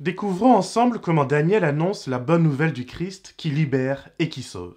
Découvrons 0.00 0.54
ensemble 0.54 0.98
comment 0.98 1.26
Daniel 1.26 1.62
annonce 1.62 2.06
la 2.06 2.18
bonne 2.18 2.42
nouvelle 2.42 2.72
du 2.72 2.86
Christ 2.86 3.34
qui 3.36 3.50
libère 3.50 4.08
et 4.18 4.30
qui 4.30 4.42
sauve. 4.42 4.74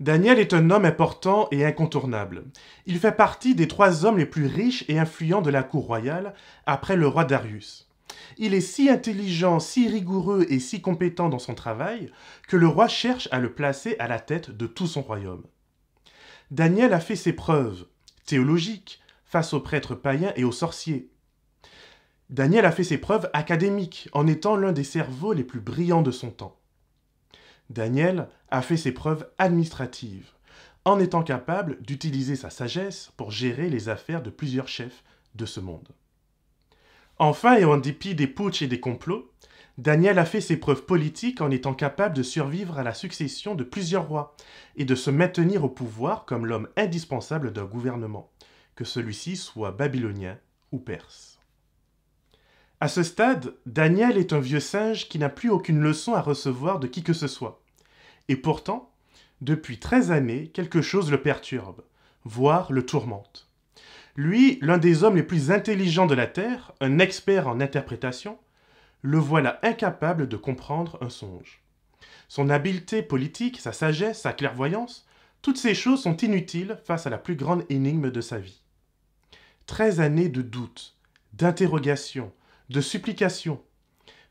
Daniel 0.00 0.40
est 0.40 0.52
un 0.52 0.70
homme 0.70 0.84
important 0.84 1.46
et 1.52 1.64
incontournable. 1.64 2.46
Il 2.86 2.98
fait 2.98 3.12
partie 3.12 3.54
des 3.54 3.68
trois 3.68 4.04
hommes 4.04 4.18
les 4.18 4.26
plus 4.26 4.46
riches 4.46 4.84
et 4.88 4.98
influents 4.98 5.42
de 5.42 5.50
la 5.50 5.62
cour 5.62 5.86
royale 5.86 6.34
après 6.66 6.96
le 6.96 7.06
roi 7.06 7.24
Darius. 7.24 7.87
Il 8.36 8.54
est 8.54 8.60
si 8.60 8.88
intelligent, 8.88 9.60
si 9.60 9.88
rigoureux 9.88 10.46
et 10.48 10.60
si 10.60 10.80
compétent 10.80 11.28
dans 11.28 11.38
son 11.38 11.54
travail 11.54 12.10
que 12.46 12.56
le 12.56 12.68
roi 12.68 12.88
cherche 12.88 13.28
à 13.32 13.38
le 13.38 13.52
placer 13.52 13.96
à 13.98 14.08
la 14.08 14.20
tête 14.20 14.50
de 14.50 14.66
tout 14.66 14.86
son 14.86 15.02
royaume. 15.02 15.44
Daniel 16.50 16.92
a 16.92 17.00
fait 17.00 17.16
ses 17.16 17.32
preuves 17.32 17.86
théologiques 18.24 19.00
face 19.24 19.52
aux 19.52 19.60
prêtres 19.60 19.94
païens 19.94 20.32
et 20.36 20.44
aux 20.44 20.52
sorciers. 20.52 21.10
Daniel 22.30 22.64
a 22.66 22.72
fait 22.72 22.84
ses 22.84 22.98
preuves 22.98 23.28
académiques 23.32 24.08
en 24.12 24.26
étant 24.26 24.56
l'un 24.56 24.72
des 24.72 24.84
cerveaux 24.84 25.32
les 25.32 25.44
plus 25.44 25.60
brillants 25.60 26.02
de 26.02 26.10
son 26.10 26.30
temps. 26.30 26.58
Daniel 27.70 28.28
a 28.50 28.62
fait 28.62 28.76
ses 28.76 28.92
preuves 28.92 29.28
administratives, 29.38 30.30
en 30.84 30.98
étant 30.98 31.22
capable 31.22 31.80
d'utiliser 31.82 32.36
sa 32.36 32.50
sagesse 32.50 33.12
pour 33.16 33.30
gérer 33.30 33.68
les 33.68 33.88
affaires 33.90 34.22
de 34.22 34.30
plusieurs 34.30 34.68
chefs 34.68 35.04
de 35.34 35.44
ce 35.44 35.60
monde. 35.60 35.88
Enfin, 37.18 37.56
et 37.56 37.64
en 37.64 37.78
dépit 37.78 38.14
des 38.14 38.26
putsch 38.26 38.62
et 38.62 38.68
des 38.68 38.80
complots, 38.80 39.32
Daniel 39.76 40.18
a 40.18 40.24
fait 40.24 40.40
ses 40.40 40.56
preuves 40.56 40.84
politiques 40.84 41.40
en 41.40 41.50
étant 41.50 41.74
capable 41.74 42.16
de 42.16 42.22
survivre 42.22 42.78
à 42.78 42.82
la 42.82 42.94
succession 42.94 43.54
de 43.54 43.64
plusieurs 43.64 44.08
rois 44.08 44.36
et 44.76 44.84
de 44.84 44.94
se 44.94 45.10
maintenir 45.10 45.64
au 45.64 45.68
pouvoir 45.68 46.24
comme 46.24 46.46
l'homme 46.46 46.68
indispensable 46.76 47.52
d'un 47.52 47.64
gouvernement, 47.64 48.30
que 48.74 48.84
celui-ci 48.84 49.36
soit 49.36 49.72
babylonien 49.72 50.38
ou 50.72 50.78
perse. 50.78 51.38
À 52.80 52.86
ce 52.86 53.02
stade, 53.02 53.54
Daniel 53.66 54.18
est 54.18 54.32
un 54.32 54.40
vieux 54.40 54.60
singe 54.60 55.08
qui 55.08 55.18
n'a 55.18 55.28
plus 55.28 55.50
aucune 55.50 55.80
leçon 55.80 56.14
à 56.14 56.20
recevoir 56.20 56.78
de 56.78 56.86
qui 56.86 57.02
que 57.02 57.12
ce 57.12 57.26
soit. 57.26 57.62
Et 58.28 58.36
pourtant, 58.36 58.92
depuis 59.40 59.78
treize 59.78 60.12
années, 60.12 60.48
quelque 60.48 60.82
chose 60.82 61.10
le 61.10 61.20
perturbe, 61.20 61.82
voire 62.24 62.72
le 62.72 62.86
tourmente. 62.86 63.47
Lui, 64.18 64.58
l'un 64.62 64.78
des 64.78 65.04
hommes 65.04 65.14
les 65.14 65.22
plus 65.22 65.52
intelligents 65.52 66.08
de 66.08 66.14
la 66.16 66.26
Terre, 66.26 66.72
un 66.80 66.98
expert 66.98 67.46
en 67.46 67.60
interprétation, 67.60 68.36
le 69.00 69.16
voilà 69.16 69.60
incapable 69.62 70.26
de 70.26 70.36
comprendre 70.36 70.98
un 71.00 71.08
songe. 71.08 71.62
Son 72.26 72.50
habileté 72.50 73.04
politique, 73.04 73.60
sa 73.60 73.72
sagesse, 73.72 74.22
sa 74.22 74.32
clairvoyance, 74.32 75.06
toutes 75.40 75.56
ces 75.56 75.72
choses 75.72 76.02
sont 76.02 76.16
inutiles 76.16 76.80
face 76.82 77.06
à 77.06 77.10
la 77.10 77.18
plus 77.18 77.36
grande 77.36 77.64
énigme 77.68 78.10
de 78.10 78.20
sa 78.20 78.38
vie. 78.38 78.60
Treize 79.66 80.00
années 80.00 80.28
de 80.28 80.42
doute, 80.42 80.96
d'interrogation, 81.34 82.32
de 82.70 82.80
supplication 82.80 83.62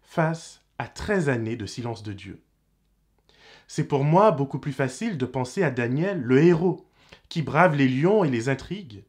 face 0.02 0.64
à 0.80 0.90
treize 0.90 1.30
années 1.30 1.56
de 1.56 1.66
silence 1.66 2.04
de 2.04 2.12
Dieu. 2.12 2.42
C'est 3.70 3.88
pour 3.88 4.04
moi 4.04 4.32
beaucoup 4.32 4.60
plus 4.60 4.74
facile 4.74 5.18
de 5.18 5.26
penser 5.26 5.64
à 5.64 5.72
Daniel, 5.72 6.20
le 6.20 6.44
héros, 6.44 6.86
qui 7.30 7.42
brave 7.42 7.78
les 7.78 7.88
lions 7.88 8.26
et 8.26 8.30
les 8.30 8.50
intrigues, 8.50 9.06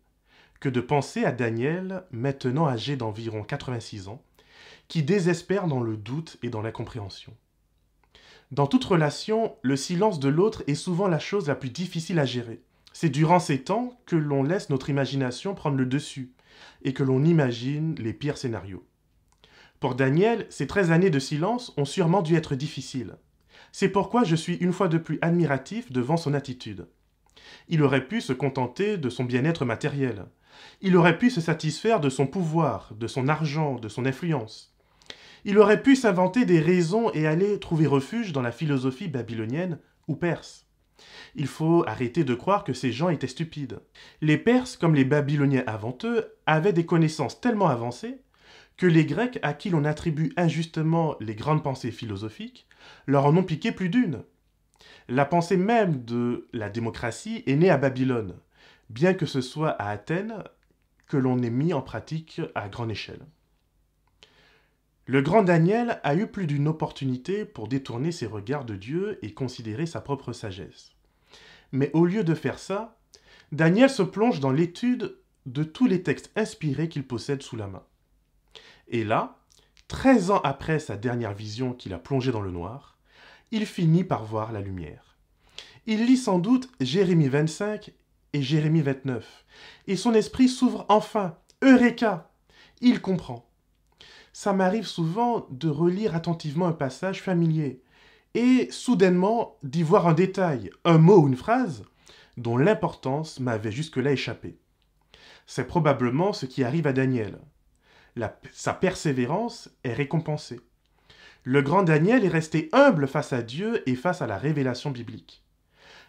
que 0.60 0.68
de 0.68 0.80
penser 0.80 1.24
à 1.24 1.32
Daniel, 1.32 2.04
maintenant 2.10 2.66
âgé 2.66 2.96
d'environ 2.96 3.42
86 3.42 4.08
ans, 4.08 4.22
qui 4.88 5.02
désespère 5.02 5.66
dans 5.66 5.80
le 5.80 5.96
doute 5.96 6.38
et 6.42 6.50
dans 6.50 6.62
l'incompréhension. 6.62 7.34
Dans 8.50 8.66
toute 8.66 8.84
relation, 8.84 9.56
le 9.62 9.76
silence 9.76 10.20
de 10.20 10.28
l'autre 10.28 10.64
est 10.66 10.74
souvent 10.74 11.06
la 11.06 11.18
chose 11.18 11.48
la 11.48 11.54
plus 11.54 11.70
difficile 11.70 12.18
à 12.18 12.24
gérer. 12.24 12.62
C'est 12.94 13.10
durant 13.10 13.40
ces 13.40 13.62
temps 13.62 14.00
que 14.06 14.16
l'on 14.16 14.42
laisse 14.42 14.70
notre 14.70 14.88
imagination 14.88 15.54
prendre 15.54 15.76
le 15.76 15.86
dessus 15.86 16.32
et 16.82 16.94
que 16.94 17.02
l'on 17.02 17.24
imagine 17.24 17.94
les 17.96 18.14
pires 18.14 18.38
scénarios. 18.38 18.84
Pour 19.80 19.94
Daniel, 19.94 20.46
ces 20.48 20.66
treize 20.66 20.90
années 20.90 21.10
de 21.10 21.18
silence 21.18 21.72
ont 21.76 21.84
sûrement 21.84 22.22
dû 22.22 22.34
être 22.34 22.54
difficiles. 22.54 23.16
C'est 23.70 23.90
pourquoi 23.90 24.24
je 24.24 24.34
suis 24.34 24.56
une 24.56 24.72
fois 24.72 24.88
de 24.88 24.98
plus 24.98 25.18
admiratif 25.20 25.92
devant 25.92 26.16
son 26.16 26.34
attitude. 26.34 26.88
Il 27.68 27.82
aurait 27.82 28.06
pu 28.06 28.20
se 28.20 28.32
contenter 28.32 28.96
de 28.96 29.10
son 29.10 29.24
bien-être 29.24 29.64
matériel. 29.64 30.26
Il 30.80 30.96
aurait 30.96 31.18
pu 31.18 31.30
se 31.30 31.40
satisfaire 31.40 32.00
de 32.00 32.08
son 32.08 32.26
pouvoir, 32.26 32.92
de 32.98 33.06
son 33.06 33.28
argent, 33.28 33.76
de 33.76 33.88
son 33.88 34.06
influence. 34.06 34.74
Il 35.44 35.58
aurait 35.58 35.82
pu 35.82 35.96
s'inventer 35.96 36.44
des 36.44 36.60
raisons 36.60 37.12
et 37.12 37.26
aller 37.26 37.58
trouver 37.60 37.86
refuge 37.86 38.32
dans 38.32 38.42
la 38.42 38.52
philosophie 38.52 39.08
babylonienne 39.08 39.78
ou 40.08 40.16
perse. 40.16 40.66
Il 41.34 41.46
faut 41.46 41.84
arrêter 41.86 42.24
de 42.24 42.34
croire 42.34 42.64
que 42.64 42.72
ces 42.72 42.90
gens 42.90 43.08
étaient 43.08 43.28
stupides. 43.28 43.80
Les 44.20 44.36
Perses, 44.36 44.76
comme 44.76 44.94
les 44.94 45.04
Babyloniens 45.04 45.62
avant 45.66 45.96
eux, 46.04 46.34
avaient 46.46 46.72
des 46.72 46.86
connaissances 46.86 47.40
tellement 47.40 47.68
avancées 47.68 48.18
que 48.76 48.86
les 48.86 49.04
Grecs 49.04 49.38
à 49.42 49.54
qui 49.54 49.70
l'on 49.70 49.84
attribue 49.84 50.32
injustement 50.36 51.16
les 51.20 51.34
grandes 51.34 51.62
pensées 51.62 51.90
philosophiques 51.90 52.66
leur 53.06 53.26
en 53.26 53.36
ont 53.36 53.42
piqué 53.42 53.72
plus 53.72 53.88
d'une. 53.88 54.22
La 55.08 55.24
pensée 55.24 55.56
même 55.56 56.04
de 56.04 56.48
la 56.52 56.68
démocratie 56.68 57.42
est 57.46 57.56
née 57.56 57.70
à 57.70 57.78
Babylone, 57.78 58.34
bien 58.90 59.14
que 59.14 59.26
ce 59.26 59.40
soit 59.40 59.70
à 59.70 59.90
Athènes 59.90 60.44
que 61.06 61.16
l'on 61.16 61.42
ait 61.42 61.50
mis 61.50 61.72
en 61.72 61.82
pratique 61.82 62.40
à 62.54 62.68
grande 62.68 62.90
échelle. 62.90 63.24
Le 65.06 65.22
grand 65.22 65.42
Daniel 65.42 66.00
a 66.02 66.14
eu 66.14 66.26
plus 66.26 66.46
d'une 66.46 66.68
opportunité 66.68 67.46
pour 67.46 67.66
détourner 67.66 68.12
ses 68.12 68.26
regards 68.26 68.66
de 68.66 68.76
Dieu 68.76 69.18
et 69.22 69.32
considérer 69.32 69.86
sa 69.86 70.02
propre 70.02 70.34
sagesse. 70.34 70.92
Mais 71.72 71.90
au 71.94 72.04
lieu 72.04 72.24
de 72.24 72.34
faire 72.34 72.58
ça, 72.58 72.98
Daniel 73.50 73.88
se 73.88 74.02
plonge 74.02 74.40
dans 74.40 74.50
l'étude 74.50 75.16
de 75.46 75.64
tous 75.64 75.86
les 75.86 76.02
textes 76.02 76.30
inspirés 76.36 76.90
qu'il 76.90 77.06
possède 77.06 77.42
sous 77.42 77.56
la 77.56 77.68
main. 77.68 77.84
Et 78.88 79.02
là, 79.02 79.38
treize 79.86 80.30
ans 80.30 80.42
après 80.44 80.78
sa 80.78 80.98
dernière 80.98 81.32
vision 81.32 81.72
qui 81.72 81.88
l'a 81.88 81.98
plongé 81.98 82.30
dans 82.30 82.42
le 82.42 82.50
noir, 82.50 82.97
il 83.50 83.66
finit 83.66 84.04
par 84.04 84.24
voir 84.24 84.52
la 84.52 84.60
lumière. 84.60 85.16
Il 85.86 86.04
lit 86.06 86.16
sans 86.16 86.38
doute 86.38 86.70
Jérémie 86.80 87.28
25 87.28 87.92
et 88.32 88.42
Jérémie 88.42 88.82
29, 88.82 89.44
et 89.86 89.96
son 89.96 90.14
esprit 90.14 90.48
s'ouvre 90.48 90.84
enfin. 90.88 91.36
Eureka 91.62 92.30
Il 92.80 93.00
comprend. 93.00 93.48
Ça 94.32 94.52
m'arrive 94.52 94.86
souvent 94.86 95.46
de 95.50 95.68
relire 95.68 96.14
attentivement 96.14 96.68
un 96.68 96.72
passage 96.72 97.22
familier, 97.22 97.82
et 98.34 98.68
soudainement 98.70 99.56
d'y 99.62 99.82
voir 99.82 100.06
un 100.06 100.14
détail, 100.14 100.70
un 100.84 100.98
mot 100.98 101.22
ou 101.22 101.28
une 101.28 101.36
phrase, 101.36 101.84
dont 102.36 102.56
l'importance 102.56 103.40
m'avait 103.40 103.72
jusque-là 103.72 104.12
échappé. 104.12 104.58
C'est 105.46 105.66
probablement 105.66 106.32
ce 106.32 106.46
qui 106.46 106.62
arrive 106.62 106.86
à 106.86 106.92
Daniel 106.92 107.40
sa 108.52 108.74
persévérance 108.74 109.70
est 109.84 109.92
récompensée. 109.92 110.60
Le 111.50 111.62
grand 111.62 111.82
Daniel 111.82 112.26
est 112.26 112.28
resté 112.28 112.68
humble 112.74 113.08
face 113.08 113.32
à 113.32 113.40
Dieu 113.40 113.82
et 113.88 113.94
face 113.94 114.20
à 114.20 114.26
la 114.26 114.36
révélation 114.36 114.90
biblique. 114.90 115.42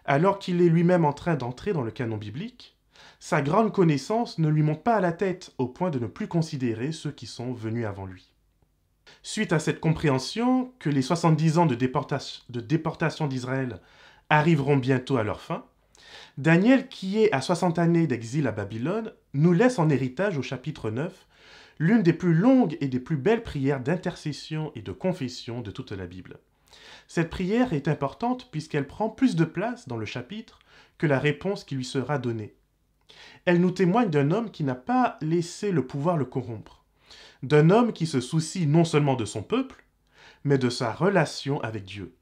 Alors 0.04 0.38
qu'il 0.38 0.62
est 0.62 0.68
lui-même 0.68 1.06
en 1.06 1.14
train 1.14 1.36
d'entrer 1.36 1.72
dans 1.72 1.82
le 1.82 1.92
canon 1.92 2.18
biblique, 2.18 2.76
sa 3.22 3.42
grande 3.42 3.72
connaissance 3.72 4.38
ne 4.38 4.50
lui 4.50 4.64
monte 4.64 4.84
pas 4.84 4.98
à 4.98 5.00
la 5.00 5.14
tête 5.14 5.54
au 5.58 5.68
point 5.68 5.92
de 5.92 6.00
ne 6.00 6.08
plus 6.08 6.28
considérer 6.28 6.92
ceux 6.92 7.12
qui 7.12 7.26
sont 7.26 7.54
venus 7.54 7.86
avant 7.86 8.06
lui. 8.06 8.34
Suite 9.24 9.54
à 9.54 9.60
cette 9.60 9.80
compréhension 9.80 10.74
que 10.78 10.90
les 10.90 11.02
70 11.02 11.58
ans 11.58 11.66
de, 11.66 11.76
déportation 12.60 13.28
d'Israël 13.28 13.80
arriveront 14.30 14.76
bientôt 14.76 15.16
à 15.16 15.24
leur 15.24 15.40
fin, 15.40 15.64
Daniel, 16.38 16.90
qui 16.90 17.24
est 17.24 17.32
à 17.32 17.40
60 17.40 17.80
années 17.80 18.08
d'exil 18.08 18.46
à 18.46 18.52
Babylone, 18.52 19.14
nous 19.34 19.54
laisse 19.54 19.80
en 19.80 19.90
héritage 19.90 20.38
au 20.38 20.42
chapitre 20.42 20.92
9 20.92 21.28
l'une 21.80 22.04
des 22.04 22.14
plus 22.14 22.34
longues 22.34 22.78
et 22.82 22.88
des 22.88 23.00
plus 23.00 23.18
belles 23.18 23.44
prières 23.44 23.80
d'intercession 23.80 24.72
et 24.76 24.82
de 24.82 24.92
confession 24.92 25.62
de 25.62 25.72
toute 25.72 25.94
la 25.94 26.06
Bible. 26.06 26.40
Cette 27.08 27.30
prière 27.30 27.74
est 27.74 27.88
importante 27.88 28.52
puisqu'elle 28.52 28.88
prend 28.88 29.10
plus 29.10 29.36
de 29.36 29.46
place 29.46 29.88
dans 29.88 29.98
le 29.98 30.06
chapitre 30.06 30.60
que 30.98 31.08
la 31.08 31.18
réponse 31.18 31.64
qui 31.64 31.76
lui 31.76 31.86
sera 31.86 32.20
donnée. 32.20 32.54
Elle 33.46 33.62
nous 33.62 33.72
témoigne 33.72 34.10
d'un 34.10 34.32
homme 34.32 34.52
qui 34.52 34.64
n'a 34.64 34.76
pas 34.76 35.18
laissé 35.22 35.72
le 35.72 35.88
pouvoir 35.88 36.18
le 36.18 36.26
corrompre, 36.26 36.84
d'un 37.42 37.70
homme 37.70 37.94
qui 37.94 38.06
se 38.06 38.20
soucie 38.20 38.68
non 38.68 38.84
seulement 38.84 39.16
de 39.16 39.26
son 39.26 39.42
peuple, 39.42 39.86
mais 40.44 40.58
de 40.58 40.70
sa 40.70 40.92
relation 40.92 41.60
avec 41.62 41.86
Dieu. 41.86 42.14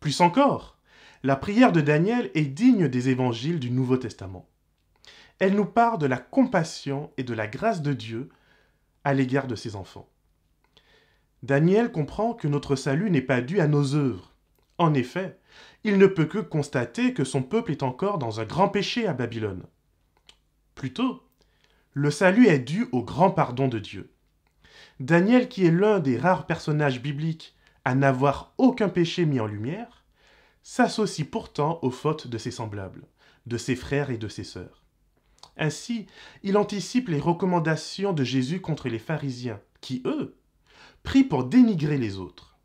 Plus 0.00 0.20
encore, 0.20 0.78
la 1.22 1.36
prière 1.36 1.72
de 1.72 1.80
Daniel 1.80 2.30
est 2.34 2.42
digne 2.42 2.88
des 2.88 3.10
évangiles 3.10 3.60
du 3.60 3.70
Nouveau 3.70 3.96
Testament. 3.96 4.48
Elle 5.38 5.54
nous 5.54 5.66
parle 5.66 5.98
de 5.98 6.06
la 6.06 6.18
compassion 6.18 7.10
et 7.16 7.22
de 7.22 7.34
la 7.34 7.46
grâce 7.46 7.82
de 7.82 7.92
Dieu 7.92 8.30
à 9.04 9.14
l'égard 9.14 9.46
de 9.46 9.54
ses 9.54 9.76
enfants. 9.76 10.08
Daniel 11.42 11.92
comprend 11.92 12.32
que 12.34 12.48
notre 12.48 12.74
salut 12.74 13.10
n'est 13.10 13.20
pas 13.20 13.42
dû 13.42 13.60
à 13.60 13.68
nos 13.68 13.94
œuvres. 13.94 14.32
En 14.78 14.94
effet, 14.94 15.38
il 15.84 15.98
ne 15.98 16.06
peut 16.06 16.24
que 16.24 16.38
constater 16.38 17.12
que 17.12 17.24
son 17.24 17.42
peuple 17.42 17.70
est 17.70 17.82
encore 17.82 18.18
dans 18.18 18.40
un 18.40 18.44
grand 18.44 18.68
péché 18.68 19.06
à 19.06 19.12
Babylone. 19.12 19.64
Plutôt, 20.74 21.22
le 21.92 22.10
salut 22.10 22.46
est 22.46 22.58
dû 22.58 22.88
au 22.92 23.02
grand 23.02 23.30
pardon 23.30 23.68
de 23.68 23.78
Dieu. 23.78 24.10
Daniel, 25.00 25.48
qui 25.48 25.66
est 25.66 25.70
l'un 25.70 26.00
des 26.00 26.18
rares 26.18 26.46
personnages 26.46 27.02
bibliques 27.02 27.54
à 27.84 27.94
n'avoir 27.94 28.54
aucun 28.58 28.88
péché 28.88 29.26
mis 29.26 29.40
en 29.40 29.46
lumière, 29.46 30.04
s'associe 30.62 31.28
pourtant 31.28 31.78
aux 31.82 31.90
fautes 31.90 32.26
de 32.26 32.38
ses 32.38 32.50
semblables, 32.50 33.06
de 33.46 33.58
ses 33.58 33.76
frères 33.76 34.10
et 34.10 34.18
de 34.18 34.28
ses 34.28 34.44
sœurs. 34.44 34.83
Ainsi, 35.56 36.06
il 36.42 36.56
anticipe 36.56 37.08
les 37.08 37.20
recommandations 37.20 38.12
de 38.12 38.24
Jésus 38.24 38.60
contre 38.60 38.88
les 38.88 38.98
pharisiens, 38.98 39.60
qui, 39.80 40.02
eux, 40.04 40.36
prient 41.02 41.24
pour 41.24 41.44
dénigrer 41.44 41.98
les 41.98 42.18
autres. 42.18 42.56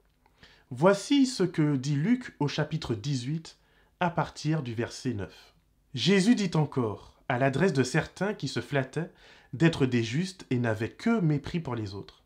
Voici 0.72 1.26
ce 1.26 1.44
que 1.44 1.76
dit 1.76 1.96
Luc 1.96 2.36
au 2.40 2.48
chapitre 2.48 2.96
18, 2.96 3.58
à 4.00 4.10
partir 4.10 4.64
du 4.64 4.74
verset 4.74 5.14
9. 5.14 5.54
Jésus 5.94 6.36
dit 6.36 6.52
encore, 6.54 7.22
à 7.28 7.38
l'adresse 7.38 7.74
de 7.74 7.84
certains 7.84 8.34
qui 8.34 8.48
se 8.48 8.60
flattaient 8.60 9.12
d'être 9.54 9.86
des 9.86 10.04
justes 10.04 10.46
et 10.50 10.60
n'avaient 10.60 10.92
que 10.92 11.20
mépris 11.20 11.60
pour 11.60 11.76
les 11.76 11.96
autres. 11.96 12.24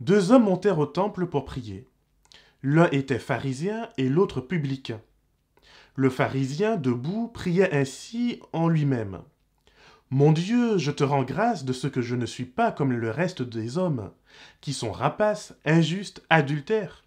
Deux 0.00 0.30
hommes 0.30 0.44
montèrent 0.44 0.78
au 0.78 0.86
temple 0.86 1.26
pour 1.26 1.44
prier. 1.44 1.86
L'un 2.62 2.88
était 2.90 3.18
pharisien 3.18 3.88
et 3.96 4.08
l'autre 4.08 4.40
publicain. 4.40 5.00
Le 5.96 6.10
pharisien, 6.10 6.76
debout, 6.76 7.28
priait 7.28 7.74
ainsi 7.74 8.40
en 8.52 8.68
lui-même. 8.68 9.22
Mon 10.10 10.32
Dieu, 10.32 10.76
je 10.76 10.90
te 10.90 11.04
rends 11.04 11.22
grâce 11.22 11.64
de 11.64 11.72
ce 11.72 11.86
que 11.86 12.02
je 12.02 12.16
ne 12.16 12.26
suis 12.26 12.44
pas 12.44 12.72
comme 12.72 12.92
le 12.92 13.10
reste 13.10 13.42
des 13.42 13.78
hommes, 13.78 14.10
qui 14.60 14.72
sont 14.72 14.90
rapaces, 14.90 15.54
injustes, 15.64 16.24
adultères, 16.30 17.04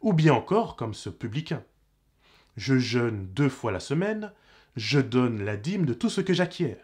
ou 0.00 0.12
bien 0.12 0.34
encore 0.34 0.74
comme 0.74 0.94
ce 0.94 1.10
publicain. 1.10 1.62
Je 2.56 2.78
jeûne 2.78 3.28
deux 3.32 3.48
fois 3.48 3.70
la 3.70 3.80
semaine, 3.80 4.32
je 4.76 4.98
donne 4.98 5.44
la 5.44 5.56
dîme 5.56 5.86
de 5.86 5.94
tout 5.94 6.10
ce 6.10 6.20
que 6.20 6.32
j'acquiers. 6.32 6.78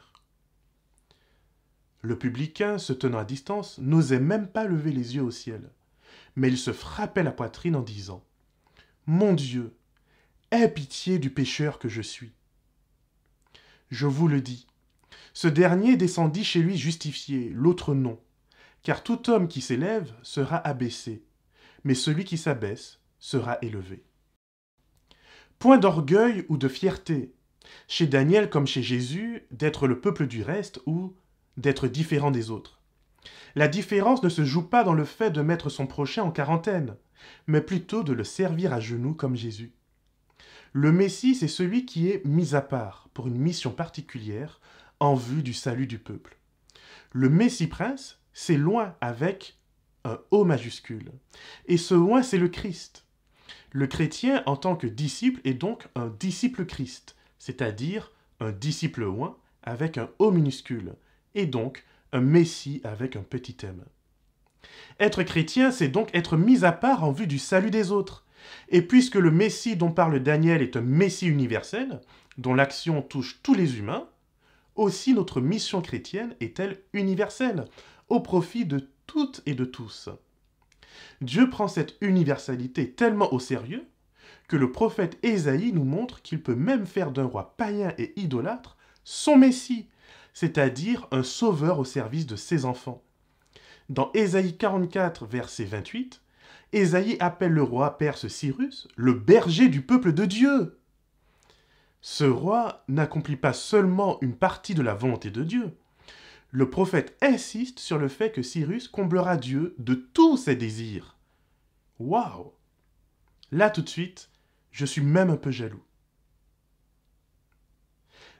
Le 2.03 2.17
publicain, 2.17 2.79
se 2.79 2.93
tenant 2.93 3.19
à 3.19 3.25
distance, 3.25 3.79
n'osait 3.79 4.21
même 4.21 4.47
pas 4.47 4.67
lever 4.67 4.93
les 4.93 5.17
yeux 5.17 5.23
au 5.23 5.33
ciel, 5.33 5.71
mais 6.37 6.49
il 6.49 6.59
se 6.59 6.73
frappait 6.73 7.25
la 7.25 7.33
poitrine 7.33 7.75
en 7.75 7.83
disant 7.83 8.23
Mon 9.07 9.33
Dieu, 9.33 9.75
aie 10.51 10.69
pitié 10.69 11.19
du 11.19 11.31
pécheur 11.31 11.79
que 11.79 11.89
je 11.89 12.03
suis. 12.03 12.33
Je 13.91 14.07
vous 14.07 14.29
le 14.29 14.41
dis, 14.41 14.67
ce 15.35 15.49
dernier 15.49 15.97
descendit 15.97 16.45
chez 16.45 16.61
lui 16.61 16.77
justifié, 16.77 17.51
l'autre 17.53 17.95
non, 17.95 18.19
car 18.83 19.03
tout 19.03 19.31
homme 19.31 19.49
qui 19.49 19.61
s'élève 19.61 20.13
sera 20.23 20.57
abaissé, 20.67 21.25
mais 21.85 21.95
celui 21.95 22.25
qui 22.25 22.39
s'abaisse 22.39 23.01
sera 23.19 23.59
élevé. 23.63 24.05
Point 25.59 25.79
d'orgueil 25.79 26.45
ou 26.49 26.57
de 26.57 26.69
fierté, 26.69 27.35
chez 27.89 28.07
Daniel 28.07 28.51
comme 28.51 28.67
chez 28.67 28.83
Jésus, 28.83 29.43
d'être 29.51 29.87
le 29.87 30.01
peuple 30.01 30.27
du 30.27 30.43
reste 30.43 30.81
ou 30.87 31.15
d'être 31.57 31.89
différent 31.89 32.31
des 32.31 32.51
autres. 32.51 32.81
La 33.55 33.69
différence 33.69 34.23
ne 34.23 34.29
se 34.29 34.45
joue 34.45 34.69
pas 34.69 34.85
dans 34.85 34.95
le 34.95 35.05
fait 35.05 35.31
de 35.31 35.43
mettre 35.43 35.71
son 35.71 35.87
prochain 35.87 36.23
en 36.23 36.31
quarantaine, 36.31 36.97
mais 37.47 37.61
plutôt 37.61 38.03
de 38.03 38.13
le 38.13 38.25
servir 38.25 38.73
à 38.73 38.81
genoux 38.81 39.15
comme 39.15 39.37
Jésus. 39.37 39.76
Le 40.73 40.93
Messie, 40.93 41.35
c'est 41.35 41.49
celui 41.49 41.87
qui 41.87 42.11
est 42.11 42.25
mis 42.25 42.55
à 42.55 42.61
part 42.61 43.09
pour 43.15 43.27
une 43.27 43.39
mission 43.39 43.71
particulière 43.71 44.61
en 45.01 45.15
vue 45.15 45.43
du 45.43 45.55
salut 45.55 45.87
du 45.87 45.99
peuple. 45.99 46.37
Le 47.13 47.29
Messie 47.29 47.67
prince, 47.67 48.19
c'est 48.33 48.57
loin 48.57 48.95
avec 49.01 49.57
un 50.05 50.19
O 50.31 50.45
majuscule. 50.45 51.11
Et 51.67 51.77
ce 51.79 51.95
loin, 51.95 52.23
c'est 52.23 52.39
le 52.39 52.49
Christ. 52.49 53.07
Le 53.73 53.87
chrétien, 53.87 54.43
en 54.47 54.57
tant 54.57 54.77
que 54.77 54.87
disciple, 54.87 55.41
est 55.45 55.55
donc 55.55 55.89
un 55.95 56.09
disciple 56.09 56.67
Christ, 56.67 57.17
c'est-à-dire 57.39 58.13
un 58.41 58.53
disciple 58.53 59.05
loin 59.05 59.37
avec 59.63 59.99
un 59.99 60.11
O 60.19 60.31
minuscule, 60.31 60.95
et 61.35 61.47
donc 61.47 61.85
un 62.13 62.21
Messie 62.21 62.81
avec 62.85 63.17
un 63.17 63.23
petit 63.23 63.57
m. 63.63 63.83
Être 65.01 65.23
chrétien, 65.23 65.71
c'est 65.71 65.89
donc 65.89 66.15
être 66.15 66.37
mis 66.37 66.65
à 66.65 66.73
part 66.73 67.05
en 67.05 67.13
vue 67.13 67.27
du 67.27 67.39
salut 67.39 67.71
des 67.71 67.93
autres. 67.93 68.26
Et 68.69 68.83
puisque 68.83 69.17
le 69.17 69.31
Messie 69.31 69.77
dont 69.77 69.93
parle 69.93 70.21
Daniel 70.21 70.63
est 70.63 70.77
un 70.77 70.83
Messie 70.83 71.29
universel, 71.29 72.01
dont 72.39 72.55
l'action 72.55 73.03
touche 73.03 73.41
tous 73.43 73.55
les 73.55 73.79
humains, 73.79 74.09
aussi 74.75 75.15
notre 75.15 75.41
mission 75.41 75.81
chrétienne 75.81 76.35
est-elle 76.41 76.83
universelle, 76.93 77.65
au 78.09 78.21
profit 78.21 78.67
de 78.67 78.91
toutes 79.07 79.43
et 79.47 79.55
de 79.55 79.65
tous. 79.65 80.09
Dieu 81.21 81.49
prend 81.49 81.69
cette 81.69 81.97
universalité 82.01 82.91
tellement 82.91 83.33
au 83.33 83.39
sérieux 83.39 83.87
que 84.49 84.57
le 84.57 84.71
prophète 84.71 85.19
Ésaïe 85.23 85.73
nous 85.73 85.85
montre 85.85 86.23
qu'il 86.23 86.43
peut 86.43 86.55
même 86.55 86.87
faire 86.87 87.11
d'un 87.11 87.25
roi 87.25 87.55
païen 87.57 87.93
et 87.99 88.13
idolâtre 88.21 88.77
son 89.05 89.37
Messie, 89.37 89.89
c'est-à-dire 90.35 91.09
un 91.11 91.23
sauveur 91.23 91.79
au 91.79 91.85
service 91.85 92.27
de 92.27 92.37
ses 92.37 92.65
enfants. 92.65 93.03
Dans 93.89 94.11
Ésaïe 94.13 94.57
44, 94.57 95.27
verset 95.27 95.65
28, 95.65 96.21
Ésaïe 96.73 97.17
appelle 97.21 97.53
le 97.53 97.63
roi 97.63 97.99
perse 97.99 98.29
Cyrus 98.29 98.89
le 98.97 99.13
berger 99.13 99.69
du 99.69 99.83
peuple 99.83 100.13
de 100.13 100.25
Dieu. 100.25 100.79
Ce 102.01 102.25
roi 102.25 102.85
n'accomplit 102.89 103.37
pas 103.37 103.53
seulement 103.53 104.19
une 104.21 104.37
partie 104.37 104.75
de 104.75 104.83
la 104.83 104.95
volonté 104.95 105.31
de 105.31 105.43
Dieu, 105.43 105.77
le 106.51 106.71
prophète 106.71 107.17
insiste 107.21 107.81
sur 107.81 107.99
le 107.99 108.09
fait 108.09 108.33
que 108.33 108.43
Cyrus 108.43 108.89
comblera 108.89 109.37
Dieu 109.37 109.75
de 109.79 109.95
tous 109.95 110.37
ses 110.37 110.57
désirs. 110.57 111.17
Waouh 111.99 112.53
Là 113.51 113.71
tout 113.71 113.83
de 113.83 113.89
suite, 113.89 114.31
je 114.71 114.87
suis 114.87 115.03
même 115.03 115.31
un 115.31 115.37
peu 115.37 115.51
jaloux. 115.51 115.83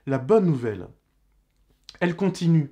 La 0.05 0.17
bonne 0.17 0.45
nouvelle, 0.45 0.87
elle 1.99 2.15
continue. 2.15 2.71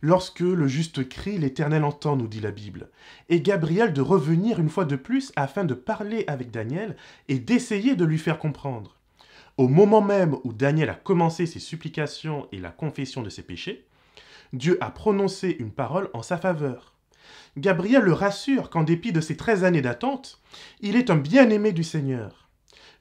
Lorsque 0.00 0.40
le 0.40 0.66
juste 0.66 1.08
crie, 1.08 1.38
l'Éternel 1.38 1.84
entend, 1.84 2.16
nous 2.16 2.26
dit 2.26 2.40
la 2.40 2.50
Bible, 2.50 2.90
et 3.28 3.40
Gabriel 3.40 3.92
de 3.92 4.00
revenir 4.00 4.58
une 4.58 4.68
fois 4.68 4.84
de 4.84 4.96
plus 4.96 5.32
afin 5.36 5.64
de 5.64 5.74
parler 5.74 6.24
avec 6.26 6.50
Daniel 6.50 6.96
et 7.28 7.38
d'essayer 7.38 7.94
de 7.94 8.04
lui 8.04 8.18
faire 8.18 8.38
comprendre. 8.38 8.96
Au 9.58 9.68
moment 9.68 10.00
même 10.00 10.36
où 10.44 10.52
Daniel 10.52 10.90
a 10.90 10.94
commencé 10.94 11.46
ses 11.46 11.58
supplications 11.58 12.48
et 12.52 12.58
la 12.58 12.70
confession 12.70 13.22
de 13.22 13.30
ses 13.30 13.42
péchés, 13.42 13.86
Dieu 14.52 14.78
a 14.80 14.90
prononcé 14.90 15.56
une 15.58 15.70
parole 15.70 16.10
en 16.14 16.22
sa 16.22 16.36
faveur. 16.36 16.94
Gabriel 17.56 18.02
le 18.02 18.12
rassure 18.12 18.70
qu'en 18.70 18.82
dépit 18.82 19.12
de 19.12 19.20
ses 19.20 19.36
treize 19.36 19.62
années 19.62 19.82
d'attente, 19.82 20.40
il 20.80 20.96
est 20.96 21.10
un 21.10 21.16
bien-aimé 21.16 21.72
du 21.72 21.84
Seigneur. 21.84 22.48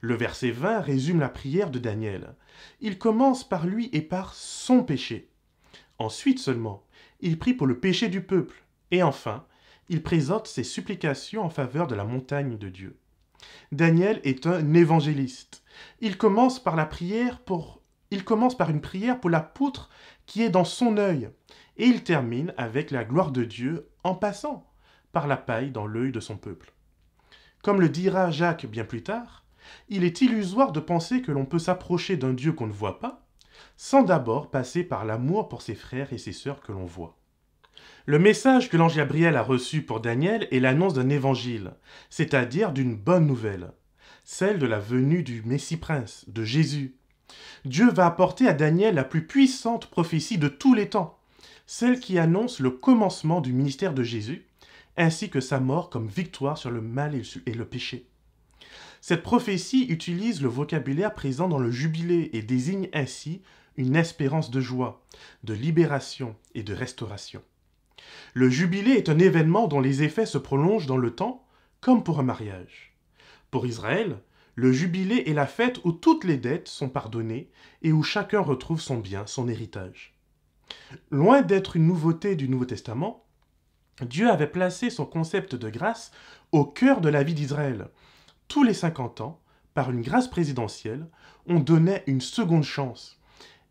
Le 0.01 0.15
verset 0.15 0.51
20 0.51 0.81
résume 0.81 1.19
la 1.19 1.29
prière 1.29 1.69
de 1.69 1.79
Daniel. 1.79 2.33
Il 2.81 2.97
commence 2.97 3.47
par 3.47 3.65
lui 3.65 3.89
et 3.94 4.01
par 4.01 4.33
son 4.33 4.83
péché. 4.83 5.31
Ensuite 6.01 6.39
seulement, 6.39 6.83
il 7.19 7.38
prie 7.38 7.53
pour 7.53 7.68
le 7.68 7.80
péché 7.80 8.09
du 8.09 8.21
peuple. 8.21 8.63
Et 8.89 9.03
enfin, 9.03 9.45
il 9.88 10.01
présente 10.01 10.48
ses 10.48 10.63
supplications 10.63 11.44
en 11.44 11.51
faveur 11.51 11.86
de 11.86 11.94
la 11.94 12.06
montagne 12.06 12.57
de 12.57 12.69
Dieu. 12.69 12.98
Daniel 13.71 14.19
est 14.24 14.48
un 14.48 14.74
évangéliste. 14.74 15.62
Il 16.00 16.18
commence 16.18 16.57
par 16.57 16.76
la 16.76 16.87
prière 16.87 17.40
pour 17.42 17.83
il 18.09 18.23
commence 18.23 18.57
par 18.57 18.71
une 18.71 18.81
prière 18.81 19.19
pour 19.19 19.30
la 19.30 19.42
poutre 19.42 19.92
qui 20.26 20.42
est 20.42 20.49
dans 20.49 20.66
son 20.66 20.97
œil, 20.97 21.30
et 21.78 21.85
il 21.85 22.04
termine 22.04 22.52
avec 22.57 22.90
la 22.90 23.04
gloire 23.04 23.31
de 23.31 23.44
Dieu 23.44 23.87
en 24.04 24.16
passant 24.16 24.68
par 25.11 25.28
la 25.28 25.37
paille 25.37 25.69
dans 25.69 25.85
l'œil 25.85 26.11
de 26.11 26.19
son 26.19 26.35
peuple. 26.35 26.73
Comme 27.61 27.80
le 27.80 27.90
dira 27.90 28.31
Jacques 28.31 28.66
bien 28.66 28.85
plus 28.85 29.04
tard, 29.04 29.45
il 29.87 30.04
est 30.04 30.21
illusoire 30.21 30.71
de 30.71 30.80
penser 30.80 31.21
que 31.21 31.31
l'on 31.31 31.45
peut 31.45 31.59
s'approcher 31.59 32.18
d'un 32.18 32.33
Dieu 32.33 32.54
qu'on 32.54 32.68
ne 32.68 32.73
voit 32.73 32.99
pas, 32.99 33.28
sans 33.77 34.03
d'abord 34.03 34.51
passer 34.51 34.83
par 34.83 35.06
l'amour 35.06 35.49
pour 35.49 35.61
ses 35.61 35.75
frères 35.75 36.13
et 36.13 36.18
ses 36.18 36.33
sœurs 36.33 36.61
que 36.61 36.71
l'on 36.71 36.85
voit. 36.85 37.18
Le 38.06 38.19
message 38.19 38.69
que 38.69 38.77
l'ange 38.77 38.95
Gabriel 38.95 39.35
a 39.35 39.44
reçu 39.44 39.83
pour 39.83 39.99
Daniel 39.99 40.47
est 40.51 40.59
l'annonce 40.59 40.94
d'un 40.94 41.09
évangile, 41.09 41.73
c'est-à-dire 42.09 42.71
d'une 42.71 42.95
bonne 42.95 43.27
nouvelle, 43.27 43.73
celle 44.23 44.59
de 44.59 44.65
la 44.65 44.80
venue 44.80 45.23
du 45.23 45.44
Messie-Prince, 45.44 46.25
de 46.27 46.44
Jésus. 46.44 46.95
Dieu 47.65 47.89
va 47.91 48.07
apporter 48.07 48.47
à 48.47 48.53
Daniel 48.53 48.95
la 48.95 49.03
plus 49.03 49.25
puissante 49.25 49.87
prophétie 49.87 50.37
de 50.37 50.47
tous 50.47 50.73
les 50.73 50.89
temps, 50.89 51.19
celle 51.65 51.99
qui 51.99 52.18
annonce 52.19 52.59
le 52.59 52.71
commencement 52.71 53.39
du 53.39 53.53
ministère 53.53 53.94
de 53.94 54.03
Jésus, 54.03 54.45
ainsi 54.97 55.30
que 55.30 55.39
sa 55.39 55.59
mort 55.59 55.89
comme 55.89 56.07
victoire 56.07 56.57
sur 56.57 56.71
le 56.71 56.81
mal 56.81 57.15
et 57.15 57.53
le 57.53 57.65
péché. 57.65 58.10
Cette 59.02 59.24
prophétie 59.24 59.86
utilise 59.90 60.42
le 60.42 60.48
vocabulaire 60.48 61.16
présent 61.16 61.50
dans 61.50 61.58
le 61.58 61.72
jubilé 61.72 62.30
et 62.34 62.44
désigne 62.44 62.88
ainsi 62.94 63.42
une 63.76 63.96
espérance 63.96 64.52
de 64.52 64.62
joie, 64.62 65.04
de 65.44 65.56
libération 65.56 66.36
et 66.54 66.62
de 66.62 66.74
restauration. 66.74 67.42
Le 68.36 68.50
jubilé 68.50 68.92
est 68.92 69.10
un 69.10 69.18
événement 69.18 69.68
dont 69.68 69.80
les 69.80 70.04
effets 70.04 70.28
se 70.28 70.38
prolongent 70.38 70.86
dans 70.86 70.98
le 70.98 71.16
temps, 71.16 71.46
comme 71.80 72.04
pour 72.04 72.20
un 72.20 72.24
mariage. 72.24 72.96
Pour 73.50 73.66
Israël, 73.66 74.20
le 74.56 74.72
jubilé 74.72 75.24
est 75.28 75.34
la 75.34 75.48
fête 75.48 75.80
où 75.84 75.94
toutes 75.94 76.24
les 76.24 76.38
dettes 76.38 76.68
sont 76.68 76.90
pardonnées 76.90 77.50
et 77.81 77.92
où 77.92 78.04
chacun 78.04 78.40
retrouve 78.40 78.81
son 78.81 78.98
bien, 78.98 79.26
son 79.26 79.48
héritage. 79.48 80.14
Loin 81.10 81.42
d'être 81.42 81.76
une 81.76 81.88
nouveauté 81.88 82.36
du 82.36 82.48
Nouveau 82.48 82.66
Testament, 82.66 83.26
Dieu 84.02 84.30
avait 84.30 84.48
placé 84.48 84.90
son 84.90 85.06
concept 85.06 85.56
de 85.56 85.70
grâce 85.70 86.12
au 86.52 86.66
cœur 86.66 87.02
de 87.02 87.10
la 87.10 87.24
vie 87.24 87.34
d'Israël. 87.34 87.90
Tous 88.52 88.64
les 88.64 88.74
50 88.74 89.22
ans, 89.22 89.40
par 89.74 89.92
une 89.92 90.02
grâce 90.02 90.28
présidentielle, 90.28 91.08
on 91.48 91.62
donnait 91.62 92.04
une 92.06 92.20
seconde 92.20 92.66
chance. 92.66 93.18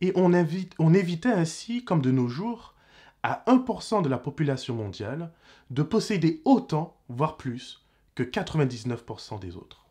Et 0.00 0.10
on, 0.14 0.32
évitait 0.94 1.28
ainsi, 1.28 1.84
comme 1.84 2.00
de 2.00 2.10
nos 2.10 2.28
jours, 2.28 2.74
à 3.22 3.44
1% 3.46 4.00
de 4.00 4.08
la 4.08 4.16
population 4.16 4.74
mondiale 4.74 5.32
de 5.68 5.82
posséder 5.82 6.40
autant, 6.46 6.96
voire 7.10 7.36
plus, 7.36 7.84
que 8.14 8.22
99% 8.22 9.38
des 9.38 9.58
autres. 9.58 9.84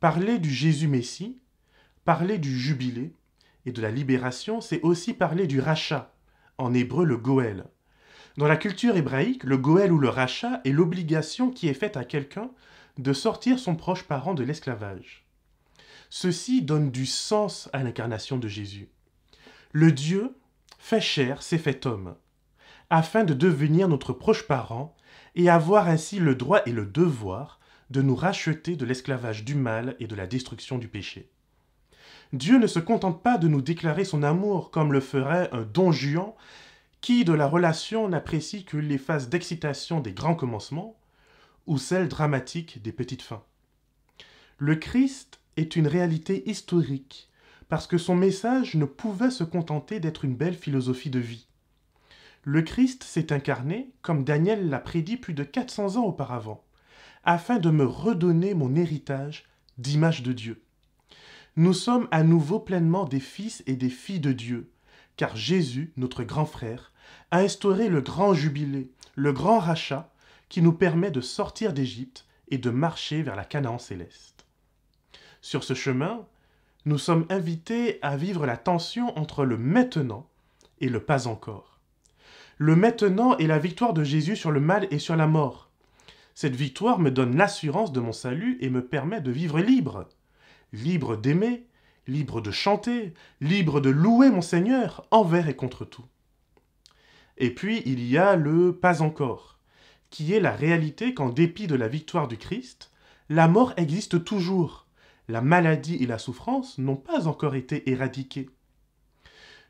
Parler 0.00 0.40
du 0.40 0.50
Jésus 0.50 0.88
Messie, 0.88 1.38
parler 2.04 2.38
du 2.38 2.58
jubilé 2.58 3.14
et 3.66 3.70
de 3.70 3.80
la 3.80 3.92
libération, 3.92 4.60
c'est 4.60 4.82
aussi 4.82 5.14
parler 5.14 5.46
du 5.46 5.60
rachat, 5.60 6.12
en 6.58 6.74
hébreu 6.74 7.04
le 7.04 7.18
goël. 7.18 7.66
Dans 8.36 8.48
la 8.48 8.56
culture 8.56 8.96
hébraïque, 8.96 9.44
le 9.44 9.58
goël 9.58 9.92
ou 9.92 9.98
le 10.00 10.08
rachat 10.08 10.60
est 10.64 10.72
l'obligation 10.72 11.52
qui 11.52 11.68
est 11.68 11.74
faite 11.74 11.96
à 11.96 12.04
quelqu'un 12.04 12.50
de 12.98 13.12
sortir 13.12 13.58
son 13.58 13.76
proche 13.76 14.04
parent 14.04 14.34
de 14.34 14.42
l'esclavage. 14.42 15.26
Ceci 16.08 16.62
donne 16.62 16.90
du 16.90 17.06
sens 17.06 17.68
à 17.72 17.82
l'incarnation 17.82 18.38
de 18.38 18.48
Jésus. 18.48 18.88
Le 19.72 19.92
Dieu 19.92 20.36
fait 20.78 21.00
chair 21.00 21.42
s'est 21.42 21.58
fait 21.58 21.84
homme, 21.86 22.14
afin 22.90 23.24
de 23.24 23.34
devenir 23.34 23.88
notre 23.88 24.12
proche 24.12 24.46
parent 24.46 24.94
et 25.34 25.50
avoir 25.50 25.88
ainsi 25.88 26.18
le 26.18 26.34
droit 26.34 26.60
et 26.66 26.72
le 26.72 26.86
devoir 26.86 27.60
de 27.90 28.02
nous 28.02 28.16
racheter 28.16 28.76
de 28.76 28.84
l'esclavage 28.84 29.44
du 29.44 29.54
mal 29.54 29.96
et 30.00 30.06
de 30.06 30.14
la 30.14 30.26
destruction 30.26 30.78
du 30.78 30.88
péché. 30.88 31.30
Dieu 32.32 32.58
ne 32.58 32.66
se 32.66 32.78
contente 32.78 33.22
pas 33.22 33.38
de 33.38 33.48
nous 33.48 33.62
déclarer 33.62 34.04
son 34.04 34.22
amour 34.22 34.70
comme 34.70 34.92
le 34.92 35.00
ferait 35.00 35.48
un 35.52 35.62
don 35.62 35.92
Juan 35.92 36.32
qui 37.00 37.24
de 37.24 37.32
la 37.32 37.46
relation 37.46 38.08
n'apprécie 38.08 38.64
que 38.64 38.76
les 38.76 38.98
phases 38.98 39.28
d'excitation 39.28 40.00
des 40.00 40.12
grands 40.12 40.34
commencements 40.34 40.96
ou 41.66 41.78
celles 41.78 42.08
dramatiques 42.08 42.82
des 42.82 42.92
petites 42.92 43.22
fins. 43.22 43.44
Le 44.58 44.76
Christ 44.76 45.40
est 45.56 45.76
une 45.76 45.86
réalité 45.86 46.48
historique 46.48 47.30
parce 47.68 47.86
que 47.86 47.98
son 47.98 48.14
message 48.14 48.74
ne 48.74 48.84
pouvait 48.84 49.30
se 49.30 49.44
contenter 49.44 50.00
d'être 50.00 50.24
une 50.24 50.36
belle 50.36 50.54
philosophie 50.54 51.10
de 51.10 51.18
vie. 51.18 51.46
Le 52.42 52.62
Christ 52.62 53.02
s'est 53.02 53.32
incarné, 53.32 53.90
comme 54.02 54.22
Daniel 54.22 54.68
l'a 54.68 54.78
prédit 54.78 55.16
plus 55.16 55.34
de 55.34 55.42
400 55.42 55.96
ans 55.96 56.04
auparavant, 56.04 56.64
afin 57.24 57.58
de 57.58 57.70
me 57.70 57.84
redonner 57.84 58.54
mon 58.54 58.76
héritage 58.76 59.46
d'image 59.78 60.22
de 60.22 60.32
Dieu. 60.32 60.62
Nous 61.56 61.72
sommes 61.72 62.06
à 62.12 62.22
nouveau 62.22 62.60
pleinement 62.60 63.04
des 63.04 63.18
fils 63.18 63.64
et 63.66 63.74
des 63.74 63.90
filles 63.90 64.20
de 64.20 64.32
Dieu, 64.32 64.70
car 65.16 65.34
Jésus, 65.34 65.92
notre 65.96 66.22
grand 66.22 66.46
frère, 66.46 66.92
a 67.32 67.38
instauré 67.38 67.88
le 67.88 68.00
grand 68.00 68.32
jubilé, 68.32 68.92
le 69.16 69.32
grand 69.32 69.58
rachat, 69.58 70.12
qui 70.48 70.62
nous 70.62 70.72
permet 70.72 71.10
de 71.10 71.20
sortir 71.20 71.72
d'Égypte 71.72 72.26
et 72.48 72.58
de 72.58 72.70
marcher 72.70 73.22
vers 73.22 73.36
la 73.36 73.44
Canaan 73.44 73.78
céleste. 73.78 74.46
Sur 75.40 75.64
ce 75.64 75.74
chemin, 75.74 76.26
nous 76.84 76.98
sommes 76.98 77.26
invités 77.30 77.98
à 78.02 78.16
vivre 78.16 78.46
la 78.46 78.56
tension 78.56 79.16
entre 79.18 79.44
le 79.44 79.58
maintenant 79.58 80.28
et 80.80 80.88
le 80.88 81.00
pas 81.00 81.26
encore. 81.26 81.80
Le 82.58 82.76
maintenant 82.76 83.36
est 83.38 83.46
la 83.46 83.58
victoire 83.58 83.92
de 83.92 84.04
Jésus 84.04 84.36
sur 84.36 84.50
le 84.50 84.60
mal 84.60 84.86
et 84.90 84.98
sur 84.98 85.16
la 85.16 85.26
mort. 85.26 85.70
Cette 86.34 86.54
victoire 86.54 86.98
me 86.98 87.10
donne 87.10 87.36
l'assurance 87.36 87.92
de 87.92 88.00
mon 88.00 88.12
salut 88.12 88.56
et 88.60 88.70
me 88.70 88.84
permet 88.84 89.20
de 89.20 89.30
vivre 89.30 89.60
libre. 89.60 90.08
Libre 90.72 91.16
d'aimer, 91.16 91.66
libre 92.06 92.40
de 92.40 92.50
chanter, 92.50 93.14
libre 93.40 93.80
de 93.80 93.90
louer 93.90 94.30
mon 94.30 94.42
Seigneur 94.42 95.06
envers 95.10 95.48
et 95.48 95.56
contre 95.56 95.84
tout. 95.84 96.04
Et 97.36 97.54
puis 97.54 97.82
il 97.84 98.06
y 98.06 98.16
a 98.16 98.36
le 98.36 98.74
pas 98.74 99.02
encore, 99.02 99.55
qui 100.16 100.32
est 100.32 100.40
la 100.40 100.56
réalité 100.56 101.12
qu'en 101.12 101.28
dépit 101.28 101.66
de 101.66 101.74
la 101.74 101.88
victoire 101.88 102.26
du 102.26 102.38
Christ, 102.38 102.90
la 103.28 103.48
mort 103.48 103.74
existe 103.76 104.24
toujours 104.24 104.86
la 105.28 105.42
maladie 105.42 105.96
et 105.96 106.06
la 106.06 106.16
souffrance 106.16 106.78
n'ont 106.78 106.96
pas 106.96 107.28
encore 107.28 107.54
été 107.54 107.90
éradiquées. 107.90 108.48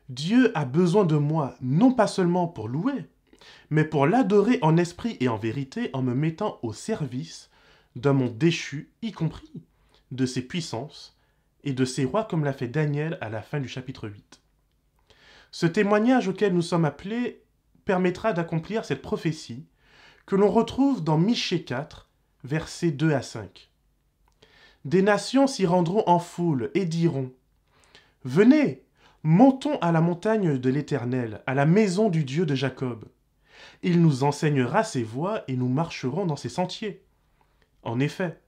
Dieu 0.07 0.57
a 0.57 0.63
besoin 0.63 1.03
de 1.03 1.17
moi, 1.17 1.57
non 1.59 1.91
pas 1.91 2.07
seulement 2.07 2.47
pour 2.47 2.69
louer, 2.69 3.09
mais 3.71 3.83
pour 3.83 4.07
l'adorer 4.07 4.57
en 4.61 4.77
esprit 4.77 5.17
et 5.19 5.27
en 5.27 5.35
vérité 5.35 5.89
en 5.91 6.01
me 6.01 6.13
mettant 6.13 6.59
au 6.63 6.71
service 6.71 7.49
d'un 7.97 8.13
monde 8.13 8.37
déchu, 8.37 8.93
y 9.01 9.11
compris 9.11 9.51
de 10.11 10.25
ses 10.25 10.43
puissances 10.43 11.19
et 11.65 11.73
de 11.73 11.83
ses 11.83 12.05
rois 12.05 12.23
comme 12.23 12.45
l'a 12.45 12.53
fait 12.53 12.69
Daniel 12.69 13.17
à 13.19 13.27
la 13.27 13.41
fin 13.41 13.59
du 13.59 13.67
chapitre 13.67 14.07
8. 14.07 14.41
Ce 15.51 15.65
témoignage 15.65 16.29
auquel 16.29 16.53
nous 16.53 16.61
sommes 16.61 16.85
appelés 16.85 17.43
permettra 17.83 18.31
d'accomplir 18.31 18.85
cette 18.85 19.01
prophétie 19.01 19.65
que 20.27 20.35
l'on 20.35 20.51
retrouve 20.51 21.05
dans 21.05 21.17
Michée 21.17 21.63
4, 21.63 22.09
versets 22.43 22.91
2 22.91 23.13
à 23.13 23.21
5. 23.21 23.71
Des 24.83 25.01
nations 25.01 25.47
s'y 25.47 25.65
rendront 25.65 26.03
en 26.05 26.19
foule 26.19 26.69
et 26.73 26.85
diront 26.85 27.31
Venez, 28.25 28.83
montons 29.23 29.79
à 29.79 29.93
la 29.93 30.01
montagne 30.01 30.57
de 30.57 30.69
l'Éternel, 30.69 31.41
à 31.47 31.55
la 31.55 31.65
maison 31.65 32.09
du 32.09 32.25
Dieu 32.25 32.45
de 32.45 32.55
Jacob. 32.55 33.05
Il 33.83 34.01
nous 34.01 34.25
enseignera 34.25 34.83
ses 34.83 35.01
voies 35.01 35.43
et 35.47 35.55
nous 35.55 35.69
marcherons 35.69 36.25
dans 36.25 36.35
ses 36.35 36.49
sentiers. 36.49 37.05
En 37.83 38.01
effet, 38.01 38.41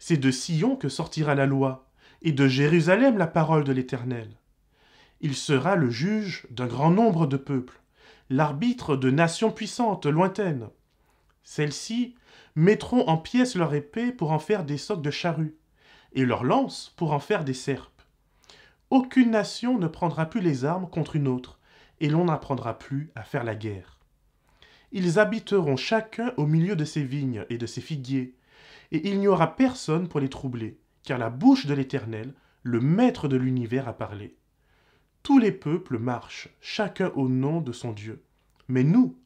c'est 0.00 0.16
de 0.16 0.32
Sion 0.32 0.74
que 0.74 0.88
sortira 0.88 1.36
la 1.36 1.46
loi, 1.46 1.86
et 2.22 2.32
de 2.32 2.48
Jérusalem 2.48 3.16
la 3.18 3.28
parole 3.28 3.62
de 3.62 3.72
l'Éternel. 3.72 4.28
Il 5.20 5.36
sera 5.36 5.76
le 5.76 5.90
juge 5.90 6.48
d'un 6.50 6.66
grand 6.66 6.90
nombre 6.90 7.28
de 7.28 7.36
peuples, 7.36 7.80
l'arbitre 8.30 8.96
de 8.96 9.12
nations 9.12 9.52
puissantes, 9.52 10.06
lointaines. 10.06 10.70
Celles-ci 11.50 12.14
mettront 12.54 13.08
en 13.08 13.16
pièces 13.16 13.56
leur 13.56 13.74
épée 13.74 14.12
pour 14.12 14.30
en 14.30 14.38
faire 14.38 14.64
des 14.64 14.78
socs 14.78 15.02
de 15.02 15.10
charrues 15.10 15.56
et 16.12 16.24
leurs 16.24 16.44
lances 16.44 16.94
pour 16.96 17.10
en 17.10 17.18
faire 17.18 17.42
des 17.42 17.54
serpes. 17.54 18.02
Aucune 18.90 19.32
nation 19.32 19.76
ne 19.76 19.88
prendra 19.88 20.26
plus 20.26 20.42
les 20.42 20.64
armes 20.64 20.88
contre 20.88 21.16
une 21.16 21.26
autre, 21.26 21.58
et 21.98 22.08
l'on 22.08 22.26
n'apprendra 22.26 22.78
plus 22.78 23.10
à 23.16 23.24
faire 23.24 23.42
la 23.42 23.56
guerre. 23.56 23.98
Ils 24.92 25.18
habiteront 25.18 25.76
chacun 25.76 26.34
au 26.36 26.46
milieu 26.46 26.76
de 26.76 26.84
ses 26.84 27.02
vignes 27.02 27.44
et 27.50 27.58
de 27.58 27.66
ses 27.66 27.80
figuiers, 27.80 28.36
et 28.92 29.08
il 29.08 29.18
n'y 29.18 29.26
aura 29.26 29.56
personne 29.56 30.06
pour 30.06 30.20
les 30.20 30.30
troubler, 30.30 30.78
car 31.02 31.18
la 31.18 31.30
bouche 31.30 31.66
de 31.66 31.74
l'Éternel, 31.74 32.32
le 32.62 32.80
Maître 32.80 33.26
de 33.26 33.36
l'univers, 33.36 33.88
a 33.88 33.92
parlé. 33.92 34.36
Tous 35.24 35.40
les 35.40 35.50
peuples 35.50 35.98
marchent, 35.98 36.48
chacun 36.60 37.10
au 37.16 37.28
nom 37.28 37.60
de 37.60 37.72
son 37.72 37.90
Dieu. 37.90 38.22
Mais 38.68 38.84
nous, 38.84 39.16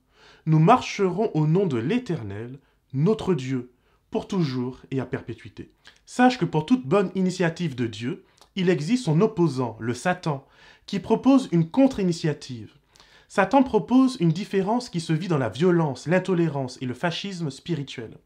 nous 0.47 0.59
marcherons 0.59 1.31
au 1.35 1.47
nom 1.47 1.67
de 1.67 1.79
l'Éternel, 1.79 2.59
notre 2.93 3.35
Dieu, 3.35 3.71
pour 4.11 4.29
toujours 4.29 4.81
et 4.91 5.01
à 5.01 5.07
perpétuité. 5.07 5.73
Sache 6.07 6.39
que 6.39 6.45
pour 6.45 6.67
toute 6.67 6.87
bonne 6.87 7.11
initiative 7.15 7.75
de 7.75 7.87
Dieu, 7.87 8.25
il 8.57 8.71
existe 8.71 9.05
son 9.05 9.21
opposant, 9.21 9.77
le 9.81 9.95
Satan, 9.95 10.47
qui 10.87 11.01
propose 11.01 11.49
une 11.51 11.69
contre-initiative. 11.69 12.73
Satan 13.29 13.63
propose 13.65 14.17
une 14.21 14.31
différence 14.31 14.89
qui 14.89 15.01
se 15.01 15.13
vit 15.13 15.29
dans 15.29 15.39
la 15.39 15.49
violence, 15.49 16.07
l'intolérance 16.07 16.79
et 16.81 16.87
le 16.87 16.95
fascisme 16.95 17.51
spirituel. 17.51 18.19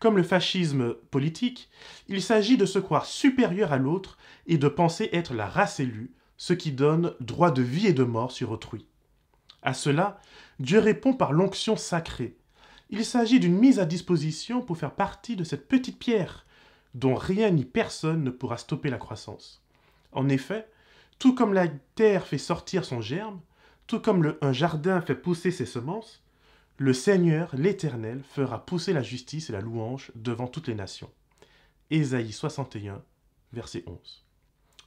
Comme 0.00 0.18
le 0.18 0.22
fascisme 0.22 0.94
politique, 1.10 1.70
il 2.08 2.20
s'agit 2.20 2.58
de 2.58 2.66
se 2.66 2.78
croire 2.78 3.06
supérieur 3.06 3.72
à 3.72 3.78
l'autre 3.78 4.18
et 4.46 4.58
de 4.58 4.68
penser 4.68 5.08
être 5.12 5.32
la 5.32 5.48
race 5.48 5.80
élue, 5.80 6.12
ce 6.36 6.52
qui 6.52 6.72
donne 6.72 7.14
droit 7.20 7.50
de 7.50 7.62
vie 7.62 7.86
et 7.86 7.94
de 7.94 8.04
mort 8.04 8.32
sur 8.32 8.50
autrui. 8.50 8.86
À 9.64 9.74
cela, 9.74 10.20
Dieu 10.60 10.78
répond 10.78 11.14
par 11.14 11.32
l'onction 11.32 11.76
sacrée, 11.76 12.36
il 12.90 13.04
s'agit 13.04 13.40
d'une 13.40 13.58
mise 13.58 13.80
à 13.80 13.86
disposition 13.86 14.62
pour 14.62 14.76
faire 14.76 14.94
partie 14.94 15.36
de 15.36 15.42
cette 15.42 15.66
petite 15.66 15.98
pierre 15.98 16.46
dont 16.94 17.14
rien 17.14 17.50
ni 17.50 17.64
personne 17.64 18.22
ne 18.22 18.30
pourra 18.30 18.58
stopper 18.58 18.90
la 18.90 18.98
croissance. 18.98 19.64
En 20.12 20.28
effet, 20.28 20.68
tout 21.18 21.34
comme 21.34 21.54
la 21.54 21.66
terre 21.96 22.26
fait 22.26 22.38
sortir 22.38 22.84
son 22.84 23.00
germe, 23.00 23.40
tout 23.86 24.00
comme 24.00 24.36
un 24.40 24.52
jardin 24.52 25.00
fait 25.00 25.14
pousser 25.14 25.50
ses 25.50 25.66
semences, 25.66 26.22
le 26.76 26.92
Seigneur, 26.92 27.50
l'Éternel, 27.56 28.22
fera 28.22 28.64
pousser 28.64 28.92
la 28.92 29.02
justice 29.02 29.48
et 29.48 29.52
la 29.52 29.60
louange 29.60 30.12
devant 30.14 30.46
toutes 30.46 30.68
les 30.68 30.74
nations. 30.74 31.10
Ésaïe 31.90 32.32
61, 32.32 33.02
verset 33.52 33.82
11. 33.86 34.24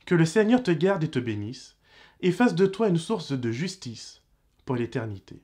Que 0.05 0.15
le 0.15 0.25
Seigneur 0.25 0.63
te 0.63 0.71
garde 0.71 1.03
et 1.03 1.11
te 1.11 1.19
bénisse, 1.19 1.75
et 2.21 2.31
fasse 2.31 2.55
de 2.55 2.65
toi 2.65 2.87
une 2.87 2.97
source 2.97 3.31
de 3.31 3.51
justice 3.51 4.21
pour 4.67 4.75
l'éternité. 4.75 5.41